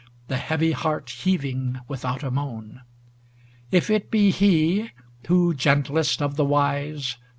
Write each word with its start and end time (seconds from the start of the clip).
The 0.29 0.37
heavy 0.37 0.71
heart 0.71 1.11
heaving 1.11 1.79
without 1.87 2.23
a 2.23 2.31
moan^ 2.31 2.81
If 3.69 3.91
it 3.91 4.09
be 4.09 4.31
He, 4.31 4.89
who, 5.27 5.53
gentlest 5.53 6.23
of 6.23 6.37
the 6.37 6.45
wise. 6.45 7.17